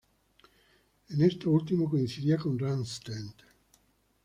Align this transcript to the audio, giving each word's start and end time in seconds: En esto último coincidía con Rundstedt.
En 1.09 1.21
esto 1.21 1.51
último 1.51 1.87
coincidía 1.87 2.35
con 2.35 2.57
Rundstedt. 2.57 3.35